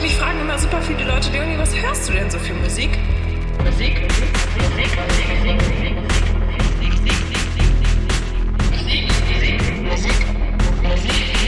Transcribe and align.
Mich 0.00 0.14
fragen 0.16 0.40
immer 0.40 0.56
super 0.56 0.80
viele 0.80 1.04
Leute, 1.04 1.30
Leonie, 1.32 1.58
was 1.58 1.74
hörst 1.74 2.08
du 2.08 2.12
denn 2.12 2.30
so 2.30 2.38
für 2.38 2.54
Musik? 2.54 2.90
Musik, 3.64 4.00
Musik, 4.00 4.28
Musik, 4.56 4.90
Musik, 5.42 5.58
Musik, 10.82 11.38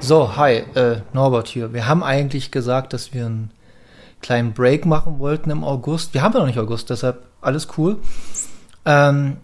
So, 0.00 0.36
hi, 0.36 0.62
äh, 0.74 1.00
Norbert 1.14 1.48
hier. 1.48 1.72
Wir 1.72 1.88
haben 1.88 2.04
eigentlich 2.04 2.50
gesagt, 2.50 2.92
dass 2.92 3.14
wir 3.14 3.26
einen 3.26 3.50
kleinen 4.20 4.52
Break 4.52 4.84
machen 4.84 5.18
wollten 5.18 5.50
im 5.50 5.64
August. 5.64 6.12
Wir 6.12 6.22
haben 6.22 6.34
ja 6.34 6.40
noch 6.40 6.46
nicht 6.46 6.58
August, 6.58 6.90
deshalb 6.90 7.26
alles 7.40 7.68
cool. 7.78 7.96
Ähm, 8.84 9.38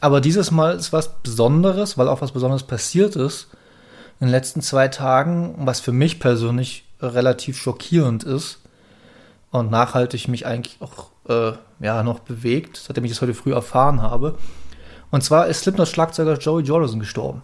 aber 0.00 0.20
dieses 0.20 0.50
Mal 0.50 0.76
ist 0.76 0.92
was 0.92 1.20
Besonderes, 1.22 1.96
weil 1.96 2.08
auch 2.08 2.20
was 2.20 2.32
Besonderes 2.32 2.62
passiert 2.64 3.16
ist 3.16 3.48
in 4.20 4.26
den 4.26 4.32
letzten 4.32 4.62
zwei 4.62 4.88
Tagen, 4.88 5.54
was 5.58 5.80
für 5.80 5.92
mich 5.92 6.20
persönlich 6.20 6.84
relativ 7.00 7.58
schockierend 7.58 8.24
ist 8.24 8.60
und 9.50 9.70
nachhaltig 9.70 10.28
mich 10.28 10.46
eigentlich 10.46 10.78
auch 10.80 11.10
äh, 11.28 11.56
ja, 11.80 12.02
noch 12.02 12.20
bewegt, 12.20 12.76
seitdem 12.76 13.04
ich 13.04 13.12
das 13.12 13.20
heute 13.20 13.34
früh 13.34 13.52
erfahren 13.52 14.02
habe. 14.02 14.36
Und 15.10 15.22
zwar 15.22 15.46
ist 15.46 15.60
Slipknot-Schlagzeuger 15.60 16.38
Joey 16.38 16.62
Jordison 16.62 17.00
gestorben. 17.00 17.42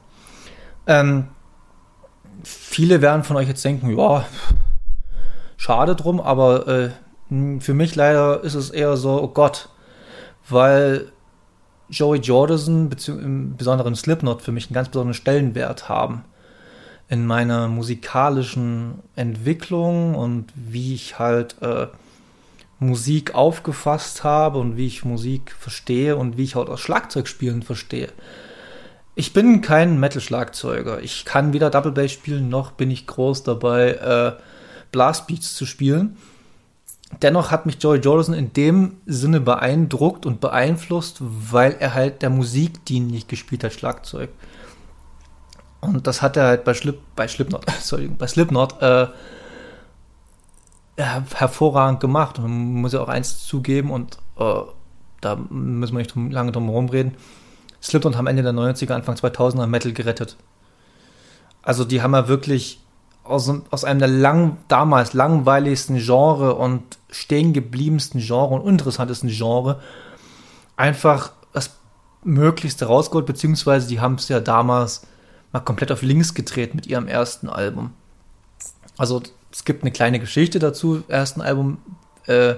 Ähm, 0.87 1.29
viele 2.43 3.03
werden 3.03 3.23
von 3.23 3.37
euch 3.37 3.49
jetzt 3.49 3.65
denken, 3.65 3.97
ja, 3.97 4.25
schade 5.57 5.95
drum, 5.95 6.21
aber 6.21 6.67
äh, 6.67 6.91
für 7.61 7.75
mich 7.75 7.95
leider 7.95 8.43
ist 8.43 8.55
es 8.55 8.71
eher 8.71 8.97
so, 8.97 9.23
oh 9.23 9.29
Gott, 9.29 9.69
weil 10.49 11.12
Joey 11.93 12.19
Jordison, 12.19 12.91
im 13.07 13.57
besonderen 13.57 13.95
Slipknot, 13.95 14.43
für 14.43 14.51
mich 14.51 14.67
einen 14.67 14.75
ganz 14.75 14.89
besonderen 14.89 15.15
Stellenwert 15.15 15.89
haben 15.89 16.25
in 17.09 17.27
meiner 17.27 17.69
musikalischen 17.69 19.01
Entwicklung 19.17 20.15
und 20.15 20.47
wie 20.55 20.95
ich 20.95 21.19
halt 21.19 21.57
äh, 21.61 21.89
Musik 22.79 23.35
aufgefasst 23.35 24.25
habe 24.25 24.59
und 24.59 24.79
wie 24.79 24.87
ich 24.87 25.05
Musik 25.05 25.55
verstehe 25.59 26.17
und 26.17 26.39
wie 26.39 26.45
ich 26.45 26.57
halt 26.57 26.71
auch 26.71 26.79
Schlagzeugspielen 26.79 27.63
verstehe. 27.63 28.09
Ich 29.15 29.35
bin 29.35 29.61
kein 29.61 30.01
Metal-Schlagzeuger. 30.01 31.03
Ich 31.03 31.27
kann 31.27 31.53
weder 31.53 31.69
Double 31.69 31.93
Bass 31.93 32.13
spielen, 32.13 32.49
noch 32.49 32.71
bin 32.71 32.91
ich 32.91 33.07
groß 33.07 33.43
dabei, 33.43 33.91
äh, 33.91 34.33
Blastbeats 34.91 35.55
zu 35.55 35.67
spielen. 35.67 36.17
Dennoch 37.21 37.51
hat 37.51 37.67
mich 37.67 37.81
Joey 37.81 37.99
Jordison 37.99 38.35
in 38.35 38.53
dem 38.53 38.97
Sinne 39.07 39.41
beeindruckt 39.41 40.27
und 40.27 40.41
beeinflusst, 40.41 41.19
weil 41.21 41.77
er 41.79 41.95
halt 41.95 42.23
der 42.23 42.31
Musik 42.31 42.85
dienlich 42.87 43.29
gespielt 43.29 43.65
hat, 43.65 43.73
Schlagzeug. 43.73 44.31
Und 45.81 46.07
das 46.07 46.23
hat 46.23 46.37
er 46.37 46.47
halt 46.47 46.65
bei, 46.65 46.75
Slip, 46.75 47.01
bei 47.17 47.29
Slipknot, 47.29 47.65
sorry, 47.81 48.09
bei 48.09 48.27
Slipknot 48.27 48.81
äh, 48.81 49.09
hervorragend 50.97 52.01
gemacht. 52.01 52.39
Und 52.39 52.45
man 52.45 52.81
muss 52.83 52.93
ja 52.93 53.01
auch 53.01 53.09
eins 53.09 53.47
zugeben 53.47 53.91
und 53.91 54.19
äh, 54.39 54.63
da 55.21 55.37
müssen 55.51 55.97
wir 55.97 56.03
nicht 56.03 56.17
lange 56.17 56.53
drum 56.53 56.67
herum 56.67 56.89
reden. 56.89 57.17
Slipknot 57.83 58.17
haben 58.17 58.27
Ende 58.27 58.43
der 58.43 58.53
90er, 58.53 58.93
Anfang 58.93 59.17
2000er 59.17 59.67
Metal 59.67 59.93
gerettet. 59.93 60.37
Also 61.63 61.85
die 61.85 62.03
haben 62.03 62.15
ja 62.15 62.29
wirklich 62.29 62.82
aus, 63.25 63.53
aus 63.71 63.85
einem 63.85 64.01
der 64.01 64.09
lang, 64.09 64.57
damals 64.69 65.13
langweiligsten 65.13 65.99
Genre 65.99 66.55
und 66.55 66.83
stehen 67.11 67.53
gebliebensten 67.53 68.21
Genre 68.21 68.55
und 68.55 68.69
interessantesten 68.69 69.29
Genre 69.29 69.81
einfach 70.77 71.33
das 71.53 71.71
Möglichste 72.25 72.87
rausgeholt, 72.87 73.27
beziehungsweise 73.27 73.89
die 73.89 74.01
haben 74.01 74.15
es 74.15 74.29
ja 74.29 74.41
damals 74.41 75.07
mal 75.53 75.61
komplett 75.61 75.93
auf 75.93 76.03
links 76.03 76.35
gedreht 76.35 76.75
mit 76.75 76.87
ihrem 76.87 77.09
ersten 77.09 77.49
Album. 77.49 77.93
Also 78.97 79.23
es 79.53 79.65
gibt 79.65 79.83
eine 79.83 79.93
kleine 79.93 80.19
Geschichte 80.19 80.59
dazu, 80.59 81.03
ersten 81.09 81.41
Album, 81.41 81.79
äh, 82.27 82.55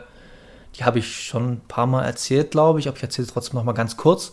die 0.76 0.84
habe 0.84 0.98
ich 0.98 1.24
schon 1.24 1.52
ein 1.52 1.60
paar 1.68 1.86
Mal 1.86 2.04
erzählt, 2.04 2.50
glaube 2.50 2.80
ich, 2.80 2.88
aber 2.88 2.96
ich 2.96 3.02
erzähle 3.02 3.28
trotzdem 3.28 3.56
noch 3.56 3.64
mal 3.64 3.72
ganz 3.72 3.96
kurz. 3.96 4.32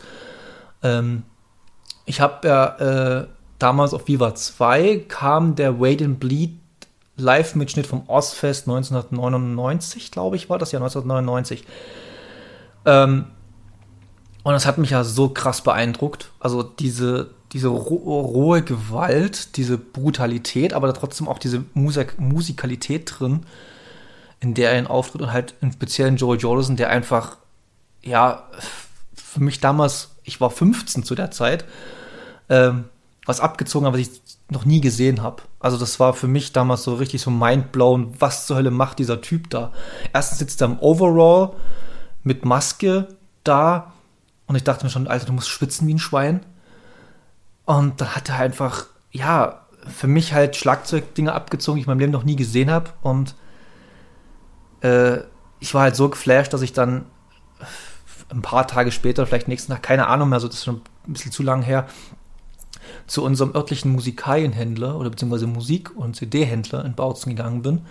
Ähm, 0.84 1.24
ich 2.06 2.22
habe 2.22 2.48
ja 2.48 3.20
äh, 3.20 3.28
damals 3.62 3.94
auf 3.94 4.08
Viva 4.08 4.36
2 4.36 5.06
kam 5.08 5.56
der 5.56 5.80
Wait 5.80 6.02
and 6.02 6.20
Bleed 6.20 6.58
Live-Mitschnitt 7.18 7.88
vom 7.88 8.04
Ozfest 8.08 8.68
1999, 8.68 10.12
glaube 10.12 10.36
ich, 10.36 10.50
war 10.50 10.58
das 10.58 10.72
ja 10.72 10.80
1999. 10.80 11.66
Ähm, 12.86 13.26
und 14.44 14.54
das 14.54 14.66
hat 14.66 14.78
mich 14.78 14.90
ja 14.90 15.04
so 15.04 15.30
krass 15.30 15.62
beeindruckt. 15.62 16.32
Also 16.40 16.64
diese, 16.64 17.30
diese 17.52 17.68
rohe 17.68 18.64
Gewalt, 18.64 19.56
diese 19.58 19.78
Brutalität, 19.78 20.74
aber 20.74 20.92
trotzdem 20.94 21.28
auch 21.28 21.38
diese 21.38 21.64
Musik 21.74 22.20
Musikalität 22.20 23.14
drin, 23.20 23.46
in 24.40 24.56
der 24.56 24.72
er 24.72 24.80
ihn 24.80 24.88
auftritt 24.88 25.22
und 25.22 25.32
halt 25.32 25.54
im 25.62 25.72
speziellen 25.72 26.18
Joey 26.18 26.38
Jordison, 26.38 26.76
der 26.76 26.90
einfach, 26.90 27.38
ja, 28.02 28.48
für 29.14 29.42
mich 29.42 29.60
damals, 29.60 30.16
ich 30.24 30.42
war 30.42 30.50
15 30.50 31.04
zu 31.04 31.14
der 31.14 31.30
Zeit, 31.30 31.66
ähm, 32.50 32.86
was 33.26 33.40
abgezogen 33.40 33.86
hat, 33.86 33.94
was 33.94 34.02
ich 34.02 34.22
noch 34.50 34.66
nie 34.66 34.82
gesehen 34.82 35.22
habe. 35.22 35.44
Also 35.60 35.78
das 35.78 36.00
war 36.00 36.14
für 36.14 36.28
mich 36.28 36.54
damals 36.54 36.84
so 36.84 36.96
richtig 36.96 37.22
so 37.22 37.30
mindblown, 37.32 38.16
was 38.20 38.48
zur 38.48 38.58
Hölle 38.58 38.72
macht 38.72 39.00
dieser 39.00 39.22
Typ 39.22 39.50
da? 39.50 39.72
Erstens 40.14 40.40
sitzt 40.40 40.62
er 40.62 40.68
im 40.68 40.80
Overall 40.80 41.54
mit 42.24 42.46
Maske 42.46 43.08
da 43.44 43.94
und 44.48 44.56
ich 44.56 44.64
dachte 44.64 44.84
mir 44.84 44.90
schon, 44.90 45.08
Alter, 45.08 45.28
du 45.28 45.34
musst 45.34 45.50
schwitzen 45.50 45.88
wie 45.88 45.94
ein 45.94 46.00
Schwein. 46.00 46.46
Und 47.66 48.02
dann 48.02 48.16
hat 48.16 48.28
er 48.30 48.40
einfach, 48.40 48.88
ja, 49.12 49.66
für 49.88 50.08
mich 50.08 50.34
halt 50.34 50.56
Schlagzeugdinge 50.56 51.32
abgezogen, 51.32 51.78
die 51.78 51.82
ich 51.82 51.88
in 51.88 51.92
meinem 51.92 52.00
Leben 52.00 52.12
noch 52.12 52.24
nie 52.24 52.36
gesehen 52.36 52.70
habe. 52.70 52.90
Und 53.02 53.36
äh, 54.82 55.20
ich 55.60 55.74
war 55.74 55.84
halt 55.84 55.96
so 55.96 56.10
geflasht, 56.10 56.54
dass 56.54 56.64
ich 56.64 56.74
dann 56.74 57.06
ein 58.30 58.42
paar 58.42 58.68
Tage 58.68 58.92
später, 58.92 59.26
vielleicht 59.26 59.48
nächsten 59.48 59.72
Tag, 59.72 59.84
keine 59.84 60.08
Ahnung 60.08 60.30
mehr, 60.30 60.40
so 60.40 60.48
das 60.48 60.58
ist 60.58 60.66
schon 60.66 60.82
ein 61.08 61.14
bisschen 61.14 61.32
zu 61.32 61.44
lang 61.44 61.62
her, 61.62 61.88
zu 63.08 63.24
unserem 63.24 63.56
örtlichen 63.56 63.92
Musikalienhändler 63.92 64.98
oder 64.98 65.10
beziehungsweise 65.10 65.48
Musik- 65.48 65.96
und 65.96 66.16
CD-Händler 66.16 66.86
in 66.86 66.94
Bautzen 66.94 67.36
gegangen 67.36 67.62
bin 67.62 67.82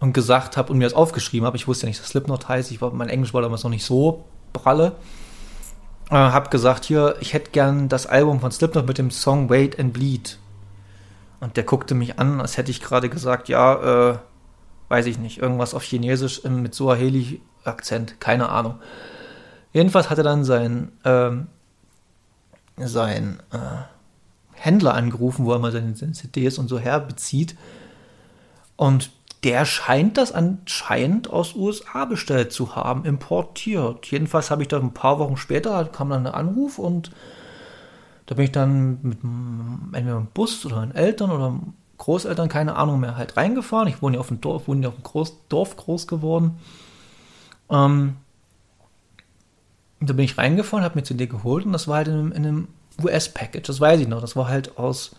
und 0.00 0.12
gesagt 0.12 0.56
habe 0.56 0.72
und 0.72 0.78
mir 0.78 0.84
das 0.84 0.94
aufgeschrieben 0.94 1.46
habe. 1.46 1.56
Ich 1.56 1.68
wusste 1.68 1.86
ja 1.86 1.88
nicht, 1.88 2.00
dass 2.00 2.08
Slipknot 2.08 2.48
heißt. 2.48 2.70
Ich 2.70 2.80
war, 2.80 2.92
mein 2.92 3.08
Englisch 3.08 3.34
war 3.34 3.42
damals 3.42 3.64
noch 3.64 3.70
nicht 3.70 3.84
so 3.84 4.24
pralle. 4.52 4.92
Äh, 6.10 6.14
habe 6.14 6.50
gesagt, 6.50 6.84
hier, 6.84 7.16
ich 7.20 7.32
hätte 7.32 7.50
gern 7.50 7.88
das 7.88 8.06
Album 8.06 8.40
von 8.40 8.52
Slipknot 8.52 8.86
mit 8.86 8.98
dem 8.98 9.10
Song 9.10 9.50
Wait 9.50 9.78
and 9.78 9.92
Bleed. 9.92 10.38
Und 11.40 11.56
der 11.56 11.64
guckte 11.64 11.94
mich 11.94 12.18
an, 12.18 12.40
als 12.40 12.56
hätte 12.56 12.70
ich 12.70 12.80
gerade 12.80 13.08
gesagt, 13.08 13.48
ja, 13.48 14.10
äh, 14.12 14.18
weiß 14.88 15.06
ich 15.06 15.18
nicht, 15.18 15.38
irgendwas 15.38 15.74
auf 15.74 15.82
Chinesisch 15.82 16.44
mit 16.44 16.74
Suaheli-Akzent, 16.74 18.20
keine 18.20 18.48
Ahnung. 18.48 18.76
Jedenfalls 19.72 20.08
hat 20.08 20.18
er 20.18 20.24
dann 20.24 20.44
sein, 20.44 20.92
ähm, 21.04 21.48
sein 22.76 23.42
äh, 23.52 23.56
Händler 24.56 24.94
angerufen, 24.94 25.44
wo 25.44 25.52
er 25.52 25.58
mal 25.58 25.72
seine, 25.72 25.94
CDs 25.94 26.58
und 26.58 26.68
so 26.68 26.78
herbezieht. 26.78 27.56
Und 28.76 29.10
der 29.44 29.64
scheint 29.64 30.16
das 30.16 30.32
anscheinend 30.32 31.30
aus 31.30 31.54
USA 31.54 32.04
bestellt 32.06 32.52
zu 32.52 32.74
haben, 32.74 33.04
importiert. 33.04 34.06
Jedenfalls 34.06 34.50
habe 34.50 34.62
ich 34.62 34.68
da 34.68 34.78
ein 34.78 34.94
paar 34.94 35.18
Wochen 35.18 35.36
später, 35.36 35.84
kam 35.84 36.10
dann 36.10 36.26
ein 36.26 36.34
Anruf 36.34 36.78
und 36.78 37.12
da 38.26 38.34
bin 38.34 38.46
ich 38.46 38.52
dann 38.52 38.98
mit 39.02 39.18
entweder 39.94 40.16
einem 40.16 40.26
Bus 40.34 40.64
oder 40.66 40.76
meinen 40.76 40.94
Eltern 40.94 41.30
oder 41.30 41.60
Großeltern, 41.98 42.48
keine 42.48 42.76
Ahnung 42.76 43.00
mehr, 43.00 43.16
halt 43.16 43.36
reingefahren. 43.36 43.88
Ich 43.88 44.02
wohne 44.02 44.16
ja 44.16 44.20
auf 44.20 44.28
dem 44.28 44.40
Dorf, 44.40 44.66
wohne 44.68 44.82
ja 44.82 44.88
auf 44.88 44.96
dem 44.96 45.04
Groß, 45.04 45.48
Dorf 45.48 45.76
groß 45.76 46.06
geworden. 46.06 46.58
Ähm, 47.70 48.16
da 50.00 50.12
bin 50.12 50.24
ich 50.24 50.36
reingefahren, 50.36 50.84
habe 50.84 50.98
mir 50.98 51.04
CD 51.04 51.26
geholt 51.26 51.64
und 51.64 51.72
das 51.72 51.88
war 51.88 51.96
halt 51.96 52.08
in 52.08 52.32
in 52.32 52.46
einem 52.46 52.68
US-Package, 53.02 53.66
das 53.66 53.80
weiß 53.80 54.00
ich 54.00 54.08
noch. 54.08 54.20
Das 54.20 54.36
war 54.36 54.48
halt 54.48 54.78
aus, 54.78 55.16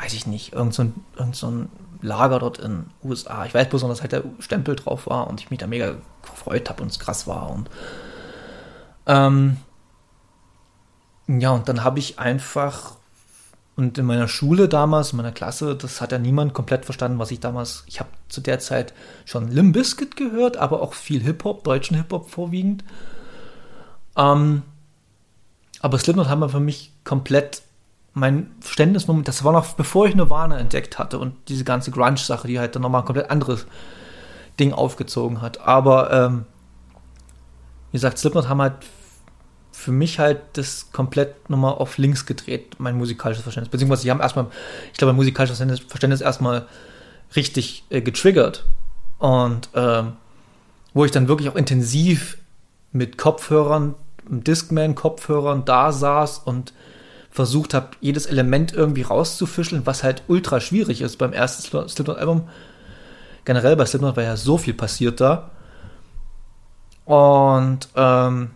weiß 0.00 0.12
ich 0.14 0.26
nicht, 0.26 0.52
irgend 0.52 0.74
so, 0.74 0.90
irgend 1.16 1.36
so 1.36 1.66
Lager 2.00 2.38
dort 2.38 2.58
in 2.58 2.86
USA. 3.02 3.44
Ich 3.44 3.54
weiß 3.54 3.68
bloß 3.68 3.82
noch, 3.82 3.88
dass 3.88 4.02
halt 4.02 4.12
der 4.12 4.22
Stempel 4.38 4.76
drauf 4.76 5.06
war 5.08 5.26
und 5.26 5.40
ich 5.40 5.50
mich 5.50 5.58
da 5.58 5.66
mega 5.66 5.96
gefreut 6.22 6.70
habe 6.70 6.82
und 6.82 6.90
es 6.90 7.00
krass 7.00 7.26
war. 7.26 7.50
Und 7.50 7.68
ähm, 9.06 9.56
ja, 11.26 11.50
und 11.50 11.68
dann 11.68 11.82
habe 11.82 11.98
ich 11.98 12.18
einfach 12.18 12.98
und 13.78 13.96
in 13.96 14.06
meiner 14.06 14.26
Schule 14.26 14.68
damals, 14.68 15.12
in 15.12 15.18
meiner 15.18 15.30
Klasse, 15.30 15.76
das 15.76 16.00
hat 16.00 16.10
ja 16.10 16.18
niemand 16.18 16.52
komplett 16.52 16.84
verstanden, 16.84 17.20
was 17.20 17.30
ich 17.30 17.38
damals, 17.38 17.84
ich 17.86 18.00
habe 18.00 18.10
zu 18.28 18.40
der 18.40 18.58
Zeit 18.58 18.92
schon 19.24 19.52
Limb 19.52 19.72
Bizkit 19.72 20.16
gehört, 20.16 20.56
aber 20.56 20.82
auch 20.82 20.94
viel 20.94 21.22
Hip-Hop, 21.22 21.62
deutschen 21.62 21.96
Hip-Hop 21.96 22.28
vorwiegend. 22.28 22.82
Ähm, 24.16 24.62
aber 25.80 25.98
Slipknot 25.98 26.28
haben 26.28 26.40
wir 26.40 26.48
für 26.48 26.60
mich 26.60 26.92
komplett 27.04 27.62
mein 28.14 28.50
Verständnis, 28.60 29.06
das 29.24 29.44
war 29.44 29.52
noch 29.52 29.74
bevor 29.74 30.06
ich 30.06 30.14
Nirvana 30.14 30.58
entdeckt 30.58 30.98
hatte 30.98 31.18
und 31.18 31.34
diese 31.48 31.64
ganze 31.64 31.90
Grunge-Sache, 31.90 32.48
die 32.48 32.58
halt 32.58 32.74
dann 32.74 32.82
nochmal 32.82 33.02
ein 33.02 33.06
komplett 33.06 33.30
anderes 33.30 33.66
Ding 34.58 34.72
aufgezogen 34.72 35.40
hat. 35.40 35.60
Aber 35.60 36.12
ähm, 36.12 36.46
wie 37.92 37.96
gesagt, 37.96 38.18
Slipknot 38.18 38.48
haben 38.48 38.60
halt 38.60 38.74
für 39.78 39.92
mich 39.92 40.18
halt 40.18 40.40
das 40.54 40.90
komplett 40.90 41.48
nochmal 41.48 41.74
auf 41.74 41.98
links 41.98 42.26
gedreht, 42.26 42.74
mein 42.78 42.96
musikalisches 42.96 43.44
Verständnis. 43.44 43.70
Beziehungsweise 43.70 44.02
sie 44.02 44.10
haben 44.10 44.20
erstmal, 44.20 44.46
ich 44.92 44.98
glaube, 44.98 45.12
mein 45.12 45.18
musikalisches 45.18 45.58
Verständnis, 45.86 46.20
erstmal 46.20 46.66
richtig 47.36 47.84
äh, 47.90 48.00
getriggert. 48.00 48.64
Und 49.18 49.68
ähm, 49.74 50.14
wo 50.94 51.04
ich 51.04 51.12
dann 51.12 51.28
wirklich 51.28 51.48
auch 51.48 51.54
intensiv 51.54 52.38
mit 52.90 53.18
Kopfhörern, 53.18 53.94
Discman-Kopfhörern 54.28 55.64
da 55.64 55.92
saß 55.92 56.38
und 56.44 56.72
versucht 57.30 57.74
habe, 57.74 57.90
jedes 58.00 58.26
Element 58.26 58.72
irgendwie 58.72 59.02
rauszufischeln, 59.02 59.86
was 59.86 60.02
halt 60.02 60.22
ultra 60.28 60.60
schwierig 60.60 61.00
ist 61.00 61.16
beim 61.18 61.32
ersten 61.32 61.88
Slipknot-Album. 61.88 62.48
Generell 63.44 63.76
bei 63.76 63.86
Slipknot 63.86 64.16
war 64.16 64.24
ja 64.24 64.36
so 64.36 64.58
viel 64.58 64.74
passiert 64.74 65.20
da. 65.20 65.50
Und 67.04 67.88
ähm, 67.96 68.50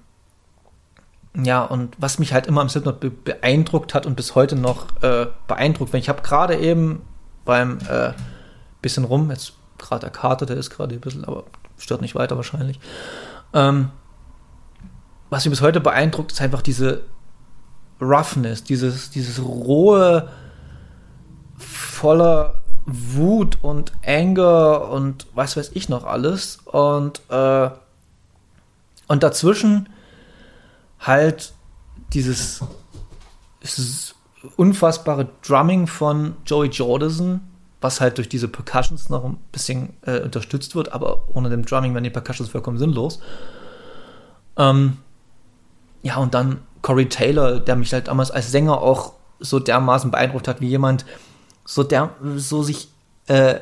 ja, 1.35 1.63
und 1.63 1.95
was 1.99 2.19
mich 2.19 2.35
halt 2.35 2.47
immer 2.47 2.61
am 2.61 2.69
Slipknot 2.69 3.01
be 3.01 3.11
beeindruckt 3.11 3.95
hat 3.95 4.05
und 4.05 4.17
bis 4.17 4.35
heute 4.35 4.57
noch 4.57 5.03
äh, 5.03 5.27
beeindruckt, 5.47 5.93
wenn 5.93 6.01
ich 6.01 6.11
habe 6.11 6.23
gerade 6.23 6.57
eben 6.57 7.03
beim 7.45 7.79
äh, 7.89 8.13
bisschen 8.83 9.05
rum, 9.05 9.31
jetzt 9.31 9.55
gerade 9.79 10.01
der 10.01 10.11
Kater, 10.11 10.45
der 10.45 10.57
ist 10.57 10.71
gerade 10.71 10.95
ein 10.95 11.01
bisschen, 11.01 11.25
aber 11.25 11.45
stört 11.79 12.03
nicht 12.03 12.15
weiter 12.15 12.37
wahrscheinlich. 12.37 12.79
Ähm, 13.55 13.91
was 15.33 15.47
mich 15.47 15.53
bis 15.53 15.63
heute 15.63 15.81
beeindruckt, 15.81 16.31
ist 16.31 16.43
einfach 16.43 16.61
diese 16.61 17.05
Roughness, 18.03 18.65
dieses, 18.65 19.09
dieses 19.09 19.43
rohe, 19.43 20.29
voller 21.57 22.61
Wut 22.85 23.57
und 23.63 23.93
Anger 24.05 24.91
und 24.91 25.27
was 25.35 25.57
weiß 25.57 25.71
ich 25.73 25.89
noch 25.89 26.05
alles. 26.05 26.59
Und, 26.67 27.23
äh, 27.31 27.71
und 29.09 29.23
dazwischen 29.23 29.89
halt 31.01 31.55
dieses, 32.13 32.63
dieses 33.63 34.15
unfassbare 34.57 35.31
Drumming 35.41 35.87
von 35.87 36.37
Joey 36.45 36.69
Jordison, 36.69 37.41
was 37.81 38.03
halt 38.03 38.19
durch 38.19 38.29
diese 38.29 38.49
Percussions 38.49 39.09
noch 39.09 39.25
ein 39.25 39.39
bisschen 39.51 39.95
äh, 40.03 40.21
unterstützt 40.21 40.75
wird, 40.75 40.93
aber 40.93 41.35
ohne 41.35 41.49
dem 41.49 41.65
Drumming 41.65 41.95
wären 41.95 42.05
die 42.05 42.11
Percussions 42.11 42.51
vollkommen 42.51 42.77
sinnlos. 42.77 43.19
Ähm, 44.59 44.99
ja, 46.03 46.17
und 46.17 46.35
dann 46.35 46.61
Corey 46.83 47.09
Taylor, 47.09 47.61
der 47.61 47.77
mich 47.77 47.93
halt 47.93 48.09
damals 48.09 48.31
als 48.31 48.51
Sänger 48.51 48.81
auch 48.81 49.13
so 49.39 49.59
dermaßen 49.59 50.11
beeindruckt 50.11 50.49
hat, 50.49 50.61
wie 50.61 50.69
jemand 50.69 51.05
so 51.65 51.83
der 51.83 52.11
so 52.37 52.63
sich 52.63 52.89
äh, 53.27 53.61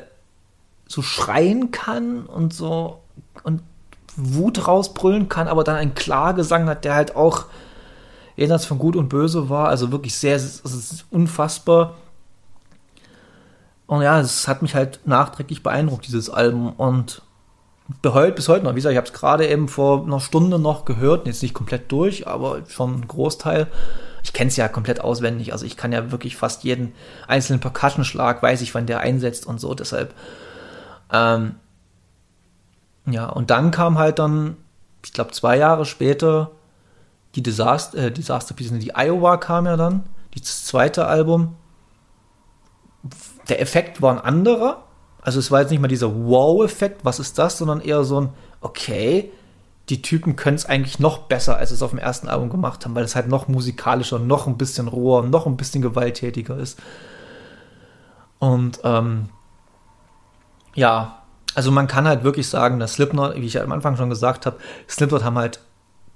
so 0.87 1.01
schreien 1.01 1.71
kann 1.71 2.25
und 2.25 2.53
so 2.53 3.01
und 3.43 3.61
Wut 4.15 4.67
rausbrüllen 4.67 5.29
kann, 5.29 5.47
aber 5.47 5.63
dann 5.63 5.75
einen 5.75 5.95
Klagesang 5.95 6.67
hat, 6.67 6.83
der 6.83 6.95
halt 6.95 7.15
auch 7.15 7.45
jenseits 8.35 8.65
von 8.65 8.77
Gut 8.77 8.95
und 8.95 9.09
Böse 9.09 9.49
war, 9.49 9.69
also 9.69 9.91
wirklich 9.91 10.15
sehr, 10.15 10.35
es 10.35 10.59
ist 10.59 11.05
unfassbar. 11.11 11.95
Und 13.87 14.01
ja, 14.01 14.19
es 14.19 14.47
hat 14.47 14.61
mich 14.61 14.75
halt 14.75 15.01
nachträglich 15.05 15.63
beeindruckt, 15.63 16.07
dieses 16.07 16.29
Album. 16.29 16.73
Und 16.73 17.21
bis 18.01 18.13
heute, 18.13 18.31
bis 18.33 18.47
heute 18.47 18.63
noch, 18.63 18.71
wie 18.71 18.75
gesagt, 18.75 18.91
ich 18.91 18.97
habe 18.97 19.07
es 19.07 19.13
gerade 19.13 19.47
eben 19.47 19.67
vor 19.67 20.03
einer 20.03 20.19
Stunde 20.19 20.59
noch 20.59 20.85
gehört, 20.85 21.27
jetzt 21.27 21.41
nicht 21.41 21.53
komplett 21.53 21.91
durch, 21.91 22.27
aber 22.27 22.61
schon 22.67 23.01
ein 23.01 23.07
Großteil. 23.07 23.67
Ich 24.23 24.33
kenne 24.33 24.49
es 24.49 24.55
ja 24.55 24.67
komplett 24.67 25.01
auswendig, 25.01 25.51
also 25.51 25.65
ich 25.65 25.77
kann 25.77 25.91
ja 25.91 26.11
wirklich 26.11 26.37
fast 26.37 26.63
jeden 26.63 26.93
einzelnen 27.27 27.59
Percussion-Schlag, 27.59 28.43
weiß 28.43 28.61
ich, 28.61 28.73
wann 28.75 28.85
der 28.85 28.99
einsetzt 28.99 29.47
und 29.47 29.59
so, 29.59 29.73
deshalb. 29.73 30.13
Ähm, 31.11 31.55
ja, 33.07 33.27
und 33.27 33.49
dann 33.49 33.71
kam 33.71 33.97
halt 33.97 34.19
dann, 34.19 34.57
ich 35.03 35.13
glaube, 35.13 35.31
zwei 35.31 35.57
Jahre 35.57 35.85
später 35.85 36.51
die 37.35 37.43
Disaster, 37.43 37.97
äh, 37.97 38.11
Disaster 38.11 38.53
Piece, 38.53 38.71
die 38.73 38.93
Iowa 38.95 39.37
kam 39.37 39.65
ja 39.65 39.77
dann, 39.77 40.03
das 40.35 40.65
zweite 40.65 41.07
Album. 41.07 41.55
Der 43.49 43.59
Effekt 43.59 44.01
war 44.01 44.13
ein 44.13 44.19
anderer, 44.19 44.83
also 45.21 45.39
es 45.39 45.51
war 45.51 45.61
jetzt 45.61 45.69
nicht 45.69 45.79
mal 45.79 45.87
dieser 45.87 46.13
Wow-Effekt, 46.13 47.05
was 47.05 47.19
ist 47.19 47.37
das, 47.37 47.57
sondern 47.57 47.81
eher 47.81 48.03
so 48.03 48.21
ein, 48.21 48.29
okay, 48.61 49.31
die 49.89 50.01
Typen 50.01 50.35
können 50.35 50.55
es 50.55 50.65
eigentlich 50.65 50.99
noch 50.99 51.19
besser, 51.19 51.57
als 51.57 51.71
es 51.71 51.81
auf 51.81 51.91
dem 51.91 51.99
ersten 51.99 52.27
Album 52.27 52.49
gemacht 52.49 52.85
haben, 52.85 52.95
weil 52.95 53.03
es 53.03 53.15
halt 53.15 53.27
noch 53.27 53.47
musikalischer, 53.47 54.19
noch 54.19 54.47
ein 54.47 54.57
bisschen 54.57 54.87
roher, 54.87 55.23
noch 55.23 55.45
ein 55.45 55.57
bisschen 55.57 55.81
gewalttätiger 55.81 56.57
ist. 56.57 56.79
Und 58.39 58.79
ähm, 58.83 59.29
ja, 60.73 61.21
also 61.53 61.71
man 61.71 61.87
kann 61.87 62.07
halt 62.07 62.23
wirklich 62.23 62.47
sagen, 62.47 62.79
dass 62.79 62.93
Slipknot, 62.93 63.35
wie 63.35 63.45
ich 63.45 63.59
am 63.61 63.71
Anfang 63.71 63.97
schon 63.97 64.09
gesagt 64.09 64.45
habe, 64.45 64.57
Slipknot 64.89 65.23
haben 65.23 65.37
halt 65.37 65.59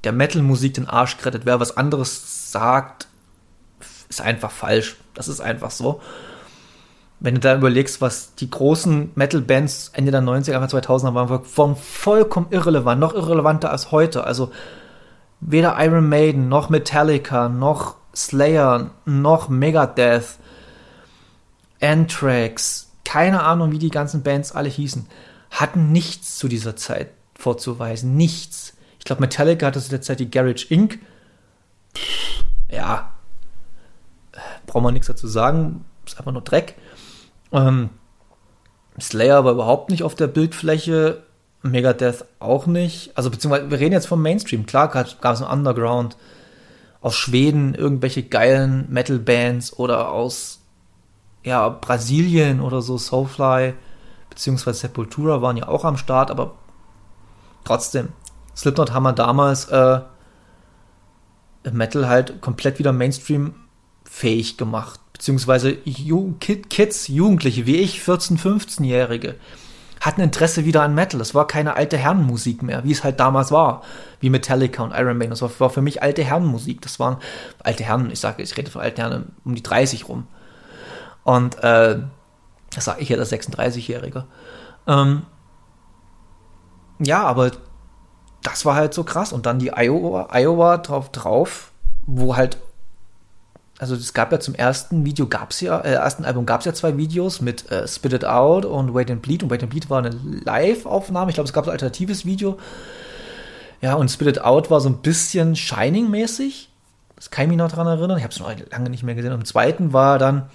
der 0.03 0.13
Metal-Musik 0.13 0.75
den 0.75 0.87
Arsch 0.87 1.17
gerettet. 1.17 1.45
Wer 1.45 1.59
was 1.59 1.75
anderes 1.77 2.51
sagt, 2.51 3.07
ist 4.07 4.21
einfach 4.21 4.51
falsch. 4.51 4.95
Das 5.13 5.27
ist 5.27 5.41
einfach 5.41 5.71
so 5.71 6.01
wenn 7.19 7.35
du 7.35 7.39
da 7.39 7.55
überlegst, 7.55 8.01
was 8.01 8.35
die 8.35 8.49
großen 8.49 9.11
Metal-Bands 9.15 9.91
Ende 9.93 10.11
der 10.11 10.21
90er, 10.21 10.53
Anfang 10.53 10.81
2000er 10.81 11.13
waren, 11.13 11.29
waren 11.29 11.75
vollkommen 11.75 12.47
irrelevant, 12.49 12.99
noch 12.99 13.13
irrelevanter 13.13 13.71
als 13.71 13.91
heute. 13.91 14.25
Also 14.25 14.51
weder 15.39 15.75
Iron 15.79 16.09
Maiden, 16.09 16.49
noch 16.49 16.69
Metallica, 16.69 17.49
noch 17.49 17.95
Slayer, 18.15 18.91
noch 19.05 19.49
Megadeth, 19.49 20.37
Anthrax, 21.81 22.91
keine 23.03 23.43
Ahnung, 23.43 23.71
wie 23.71 23.79
die 23.79 23.89
ganzen 23.89 24.23
Bands 24.23 24.51
alle 24.51 24.69
hießen, 24.69 25.07
hatten 25.51 25.91
nichts 25.91 26.37
zu 26.37 26.47
dieser 26.47 26.75
Zeit 26.75 27.11
vorzuweisen. 27.37 28.15
Nichts. 28.15 28.73
Ich 28.99 29.05
glaube, 29.05 29.21
Metallica 29.21 29.67
hatte 29.67 29.81
zu 29.81 29.89
der 29.89 30.01
Zeit 30.01 30.19
die 30.19 30.31
Garage 30.31 30.65
Inc. 30.69 30.99
Ja, 32.69 33.13
braucht 34.65 34.83
man 34.83 34.93
nichts 34.93 35.07
dazu 35.07 35.27
sagen, 35.27 35.85
ist 36.05 36.17
einfach 36.17 36.31
nur 36.31 36.41
Dreck. 36.41 36.75
Ähm, 37.55 37.89
Slayer 38.99 39.43
war 39.43 39.53
überhaupt 39.53 39.89
nicht 39.89 40.03
auf 40.03 40.15
der 40.15 40.27
Bildfläche, 40.27 41.23
Megadeth 41.63 42.25
auch 42.39 42.67
nicht. 42.67 43.11
Also 43.17 43.29
beziehungsweise 43.31 43.71
wir 43.71 43.79
reden 43.79 43.93
jetzt 43.93 44.07
vom 44.07 44.21
Mainstream. 44.21 44.65
Klar 44.65 44.87
gab 44.89 45.33
es 45.33 45.41
ein 45.41 45.51
Underground 45.51 46.15
aus 47.01 47.15
Schweden 47.15 47.73
irgendwelche 47.73 48.23
geilen 48.23 48.85
Metal-Bands 48.89 49.77
oder 49.77 50.11
aus 50.11 50.61
ja, 51.43 51.69
Brasilien 51.69 52.61
oder 52.61 52.81
so, 52.81 52.97
Soulfly 52.97 53.73
beziehungsweise 54.29 54.79
Sepultura 54.79 55.41
waren 55.41 55.57
ja 55.57 55.67
auch 55.67 55.85
am 55.85 55.97
Start, 55.97 56.29
aber 56.29 56.55
trotzdem, 57.63 58.09
Slipknot 58.55 58.91
haben 58.91 59.03
wir 59.03 59.13
damals 59.13 59.65
äh, 59.65 60.01
Metal 61.71 62.07
halt 62.07 62.41
komplett 62.41 62.79
wieder 62.79 62.91
Mainstream 62.91 63.55
fähig 64.03 64.57
gemacht 64.57 64.99
beziehungsweise 65.15 65.77
Kids, 65.77 67.07
Jugendliche 67.07 67.65
wie 67.65 67.77
ich, 67.77 68.01
14-, 68.01 68.37
15-Jährige, 68.37 69.35
hatten 70.01 70.19
Interesse 70.19 70.65
wieder 70.65 70.83
an 70.83 70.93
Metal. 70.93 71.21
Es 71.21 71.33
war 71.33 71.47
keine 71.47 71.77
alte 71.77 71.97
Herrenmusik 71.97 72.61
mehr, 72.61 72.83
wie 72.83 72.91
es 72.91 73.05
halt 73.05 73.17
damals 73.21 73.49
war, 73.49 73.81
wie 74.19 74.29
Metallica 74.29 74.83
und 74.83 74.91
Iron 74.91 75.17
Maiden. 75.17 75.29
Das 75.29 75.41
war, 75.41 75.49
war 75.59 75.69
für 75.69 75.81
mich 75.81 76.03
alte 76.03 76.21
Herrenmusik. 76.21 76.81
Das 76.81 76.99
waren 76.99 77.15
alte 77.63 77.85
Herren, 77.85 78.11
ich 78.11 78.19
sage, 78.19 78.43
ich 78.43 78.57
rede 78.57 78.69
von 78.69 78.81
alten 78.81 78.99
Herren 78.99 79.31
um 79.45 79.55
die 79.55 79.63
30 79.63 80.09
rum. 80.09 80.27
Und 81.23 81.63
äh, 81.63 81.97
das 82.73 82.83
sage 82.83 83.01
ich 83.01 83.07
ja, 83.07 83.15
der 83.15 83.25
36-Jährige. 83.25 84.25
Ähm, 84.85 85.21
ja, 86.99 87.23
aber 87.23 87.51
das 88.43 88.65
war 88.65 88.75
halt 88.75 88.93
so 88.93 89.05
krass. 89.05 89.31
Und 89.31 89.45
dann 89.45 89.59
die 89.59 89.71
Iowa, 89.73 90.27
Iowa 90.33 90.77
drauf, 90.77 91.09
drauf, 91.09 91.71
wo 92.05 92.35
halt 92.35 92.57
also 93.77 93.95
es 93.95 94.13
gab 94.13 94.31
ja 94.31 94.39
zum 94.39 94.55
ersten 94.55 95.05
Video, 95.05 95.27
gab 95.27 95.51
es 95.51 95.61
ja, 95.61 95.79
äh, 95.79 95.93
ersten 95.93 96.23
Album 96.23 96.45
gab 96.45 96.61
es 96.61 96.65
ja 96.65 96.73
zwei 96.73 96.95
Videos 96.97 97.41
mit 97.41 97.69
äh, 97.71 97.87
Spit 97.87 98.13
It 98.13 98.25
Out 98.25 98.65
und 98.65 98.93
Wait 98.93 99.11
and 99.11 99.21
Bleed. 99.21 99.43
Und 99.43 99.49
Wait 99.49 99.63
and 99.63 99.69
Bleed 99.69 99.89
war 99.89 99.99
eine 99.99 100.11
Live-Aufnahme. 100.45 101.29
Ich 101.29 101.35
glaube, 101.35 101.47
es 101.47 101.53
gab 101.53 101.65
ein 101.65 101.71
alternatives 101.71 102.25
Video. 102.25 102.57
Ja, 103.81 103.95
und 103.95 104.09
Spit 104.09 104.27
It 104.27 104.41
Out 104.41 104.71
war 104.71 104.79
so 104.79 104.87
ein 104.87 104.99
bisschen 104.99 105.55
Shining-mäßig. 105.55 106.69
Das 107.17 107.31
kann 107.31 107.43
ich 107.43 107.49
mich 107.49 107.57
noch 107.57 107.69
daran 107.69 107.87
erinnern. 107.87 108.17
Ich 108.17 108.23
habe 108.23 108.31
es 108.31 108.39
noch 108.39 108.53
lange 108.71 108.89
nicht 108.89 109.03
mehr 109.03 109.15
gesehen. 109.15 109.33
Und 109.33 109.39
im 109.39 109.45
zweiten 109.45 109.91
war 109.91 110.19
dann, 110.19 110.49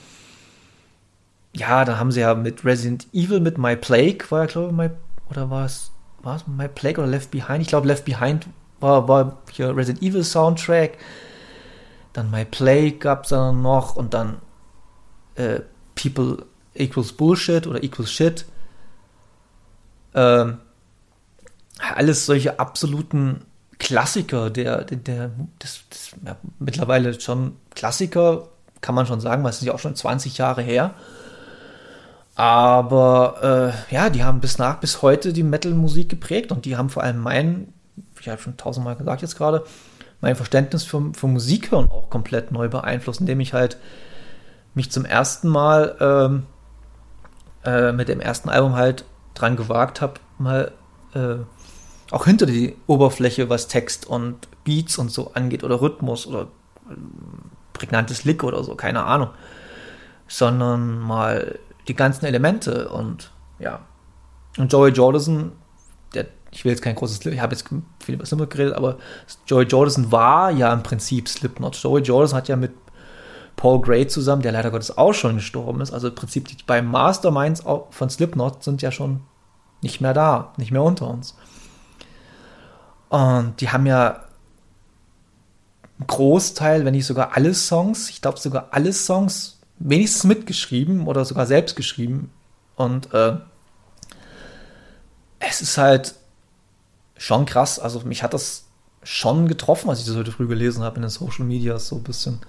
ja, 1.55 1.85
da 1.85 1.99
haben 1.99 2.13
sie 2.13 2.21
ja 2.21 2.35
mit 2.35 2.65
Resident 2.65 3.07
Evil, 3.13 3.41
mit 3.41 3.59
My 3.59 3.77
Plague, 3.77 4.31
war 4.31 4.41
ja, 4.41 4.47
glaube 4.47 4.69
ich, 4.69 4.75
My, 4.75 4.91
oder 5.29 5.51
war 5.51 5.67
es, 5.67 5.91
war 6.23 6.37
es 6.37 6.47
My 6.47 6.69
Plague 6.69 6.99
oder 6.99 7.11
Left 7.11 7.31
Behind? 7.31 7.61
Ich 7.61 7.69
glaube, 7.69 7.87
Left 7.87 8.07
Behind 8.07 8.47
war, 8.81 9.09
war 9.09 9.39
hier 9.51 9.77
Resident 9.77 10.03
Evil 10.03 10.25
Soundtrack 10.25 10.97
dann 12.21 12.31
My 12.31 12.45
Play 12.45 12.93
gab 12.93 13.25
es 13.25 13.31
dann 13.31 13.63
noch 13.63 13.97
und 13.97 14.15
dann 14.15 14.39
äh, 15.37 15.61
People 15.95 16.45
equals 16.75 17.13
Bullshit 17.13 17.67
oder 17.67 17.83
equals 17.83 18.13
Shit. 18.13 18.45
Ähm, 20.15 20.59
alles 21.79 22.27
solche 22.27 22.61
absoluten 22.61 23.47
Klassiker, 23.79 24.51
der, 24.51 24.85
der, 24.85 24.99
der 24.99 25.31
das, 25.59 25.81
das 25.89 26.11
ja, 26.25 26.37
mittlerweile 26.59 27.19
schon 27.19 27.57
Klassiker, 27.75 28.49
kann 28.83 28.95
man 28.95 29.07
schon 29.07 29.21
sagen, 29.21 29.43
weil 29.43 29.51
es 29.51 29.59
ist 29.59 29.65
ja 29.67 29.75
auch 29.75 29.79
schon 29.79 29.97
20 29.97 30.37
Jahre 30.37 30.63
her. 30.63 30.95
Aber 32.35 33.73
äh, 33.91 33.95
ja, 33.95 34.11
die 34.11 34.25
haben 34.25 34.41
bis 34.41 34.59
nach 34.59 34.77
bis 34.77 35.01
heute 35.03 35.33
die 35.33 35.43
Metal-Musik 35.43 36.09
geprägt 36.09 36.53
und 36.53 36.65
die 36.67 36.77
haben 36.77 36.91
vor 36.91 37.03
allem 37.03 37.19
meinen, 37.19 37.73
ich 38.21 38.29
habe 38.29 38.41
schon 38.41 38.57
tausendmal 38.57 38.97
gesagt 38.97 39.23
jetzt 39.23 39.37
gerade, 39.37 39.65
mein 40.21 40.37
Verständnis 40.37 40.85
für, 40.85 41.13
für 41.15 41.27
Musik 41.27 41.71
hören 41.71 41.91
auch 41.91 42.11
komplett 42.11 42.53
neu 42.53 42.69
beeinflusst, 42.69 43.21
indem 43.21 43.41
ich 43.41 43.53
halt 43.53 43.79
mich 44.75 44.91
zum 44.91 45.05
ersten 45.05 45.49
Mal 45.49 45.97
ähm, 46.01 46.47
äh, 47.65 47.93
mit 47.93 48.09
dem 48.09 48.21
ersten 48.21 48.49
Album 48.49 48.75
halt 48.75 49.05
dran 49.35 49.57
gewagt 49.57 50.01
habe, 50.01 50.15
mal 50.39 50.73
äh, 51.15 51.37
auch 52.11 52.25
hinter 52.25 52.47
die 52.47 52.77
Oberfläche, 52.87 53.49
was 53.49 53.69
Text 53.69 54.07
und 54.07 54.49
Beats 54.65 54.99
und 54.99 55.11
so 55.11 55.33
angeht 55.35 55.65
oder 55.65 55.81
Rhythmus 55.81 56.27
oder 56.27 56.43
äh, 56.43 56.95
prägnantes 57.73 58.25
Lick 58.25 58.45
oder 58.45 58.63
so, 58.63 58.75
keine 58.75 59.05
Ahnung, 59.05 59.31
sondern 60.29 60.99
mal 60.99 61.59
die 61.89 61.95
ganzen 61.95 62.27
Elemente 62.27 62.89
und 62.89 63.33
ja. 63.59 63.81
Und 64.59 64.73
Joey 64.73 64.91
Jordison, 64.91 65.53
der, 66.15 66.27
ich 66.53 66.65
will 66.65 66.73
jetzt 66.73 66.83
kein 66.83 66.95
großes, 66.97 67.25
ich 67.27 67.41
habe 67.41 67.55
jetzt 67.55 67.69
viel 68.01 68.15
über 68.15 68.27
Slipknot 68.27 68.51
geredet, 68.51 68.75
aber 68.75 68.99
Joey 69.47 69.65
Jordison 69.65 70.11
war 70.11 70.51
ja 70.51 70.73
im 70.73 70.83
Prinzip 70.83 71.29
Slipknot. 71.29 71.77
Joey 71.77 72.03
Jordison 72.03 72.37
hat 72.37 72.49
ja 72.49 72.57
mit 72.57 72.73
Paul 73.57 73.81
Gray 73.81 74.07
zusammen, 74.07 74.43
der 74.43 74.53
leider 74.53 74.71
Gottes 74.71 74.97
auch 74.97 75.13
schon 75.13 75.37
gestorben 75.37 75.81
ist. 75.81 75.93
Also 75.93 76.09
im 76.09 76.15
Prinzip 76.15 76.49
die 76.49 76.57
beiden 76.67 76.91
Masterminds 76.91 77.63
von 77.91 78.11
Slipknot 78.11 78.65
sind 78.65 78.83
ja 78.83 78.91
schon 78.91 79.21
nicht 79.83 80.01
mehr 80.01 80.15
da, 80.15 80.53
nicht 80.57 80.73
mehr 80.73 80.83
unter 80.83 81.09
uns. 81.09 81.37
Und 83.11 83.61
die 83.61 83.71
haben 83.71 83.87
ja 83.87 84.25
einen 85.99 86.07
Großteil, 86.07 86.85
wenn 86.85 86.95
nicht 86.95 87.07
sogar 87.07 87.37
alle 87.37 87.55
Songs, 87.55 88.09
ich 88.09 88.23
glaube 88.23 88.39
sogar 88.39 88.69
alle 88.71 88.93
Songs 88.93 89.61
wenigstens 89.79 90.25
mitgeschrieben 90.25 91.07
oder 91.07 91.25
sogar 91.25 91.47
selbst 91.47 91.77
geschrieben. 91.77 92.31
Und 92.77 93.13
äh, 93.13 93.37
es 95.39 95.61
ist 95.61 95.77
halt 95.77 96.15
schon 97.21 97.45
krass. 97.45 97.79
Also 97.79 98.01
mich 98.01 98.23
hat 98.23 98.33
das 98.33 98.65
schon 99.03 99.47
getroffen, 99.47 99.91
als 99.91 100.01
ich 100.01 100.07
das 100.07 100.17
heute 100.17 100.33
früh 100.33 100.47
gelesen 100.49 100.83
habe 100.83 100.97
in 100.97 101.03
den 101.03 101.11
Social 101.11 101.45
Media, 101.45 101.79
so 101.79 101.97
ein 101.97 102.03
bisschen. 102.03 102.41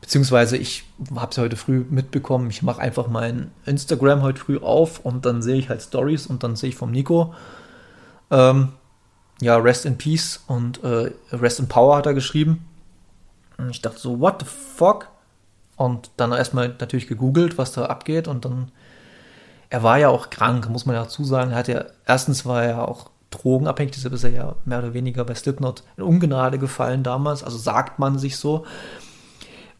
Beziehungsweise 0.00 0.56
ich 0.56 0.84
habe 1.14 1.30
es 1.30 1.38
heute 1.38 1.56
früh 1.56 1.84
mitbekommen. 1.88 2.50
Ich 2.50 2.62
mache 2.62 2.80
einfach 2.80 3.06
mein 3.06 3.52
Instagram 3.66 4.22
heute 4.22 4.40
früh 4.40 4.58
auf 4.58 4.98
und 4.98 5.26
dann 5.26 5.42
sehe 5.42 5.56
ich 5.56 5.68
halt 5.68 5.80
Stories 5.80 6.26
und 6.26 6.42
dann 6.42 6.56
sehe 6.56 6.70
ich 6.70 6.76
vom 6.76 6.90
Nico. 6.90 7.34
Ähm, 8.32 8.70
ja, 9.40 9.56
Rest 9.56 9.86
in 9.86 9.96
Peace 9.96 10.42
und 10.48 10.82
äh, 10.82 11.12
Rest 11.30 11.60
in 11.60 11.68
Power 11.68 11.96
hat 11.96 12.06
er 12.06 12.14
geschrieben. 12.14 12.66
Und 13.58 13.70
ich 13.70 13.80
dachte 13.80 14.00
so, 14.00 14.18
what 14.18 14.40
the 14.40 14.46
fuck? 14.46 15.08
Und 15.76 16.10
dann 16.16 16.32
erstmal 16.32 16.74
natürlich 16.80 17.06
gegoogelt, 17.06 17.58
was 17.58 17.72
da 17.72 17.86
abgeht. 17.86 18.26
Und 18.26 18.44
dann, 18.44 18.72
er 19.68 19.84
war 19.84 19.98
ja 19.98 20.08
auch 20.08 20.30
krank, 20.30 20.68
muss 20.68 20.84
man 20.84 20.96
ja 20.96 21.02
dazu 21.04 21.22
sagen. 21.24 21.52
Er 21.52 21.58
hat 21.58 21.68
ja, 21.68 21.84
erstens 22.06 22.44
war 22.44 22.64
er 22.64 22.88
auch 22.88 23.10
drogenabhängig, 23.30 23.92
deshalb 23.92 24.14
ist 24.14 24.24
er 24.24 24.30
ja 24.30 24.56
mehr 24.64 24.78
oder 24.78 24.94
weniger 24.94 25.24
bei 25.24 25.34
Slipknot 25.34 25.84
in 25.96 26.02
Ungnade 26.02 26.58
gefallen 26.58 27.02
damals. 27.02 27.44
Also 27.44 27.58
sagt 27.58 27.98
man 27.98 28.18
sich 28.18 28.36
so. 28.36 28.64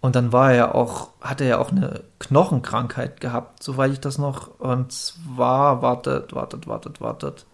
Und 0.01 0.17
dann 0.17 0.33
war 0.33 0.51
er 0.51 0.57
ja 0.57 0.75
auch, 0.75 1.11
hat 1.21 1.41
er 1.41 1.47
ja 1.47 1.59
auch 1.59 1.71
eine 1.71 2.03
Knochenkrankheit 2.19 3.21
gehabt, 3.21 3.63
soweit 3.63 3.93
ich 3.93 4.01
das 4.01 4.17
noch. 4.17 4.59
Und 4.59 4.93
zwar, 4.93 5.83
wartet, 5.83 6.35
wartet, 6.35 6.67
wartet, 6.67 7.01
wartet. 7.01 7.47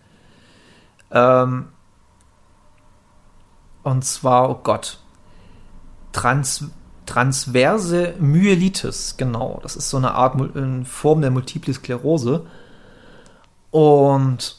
Ähm, 1.11 1.69
und 3.83 4.05
zwar, 4.05 4.51
oh 4.51 4.61
Gott, 4.63 4.99
Trans 6.13 6.65
transverse 7.07 8.15
Myelitis, 8.19 9.17
genau. 9.17 9.61
Das 9.63 9.77
ist 9.77 9.91
so 9.91 9.97
eine 9.97 10.13
Art 10.15 10.35
eine 10.35 10.85
Form 10.85 11.21
der 11.21 11.31
Multiple 11.31 11.73
Sklerose. 11.73 12.47
Und 13.71 14.57